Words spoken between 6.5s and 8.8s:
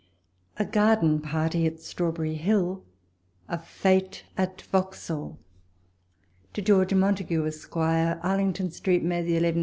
To George Montagu, Esq. Arlington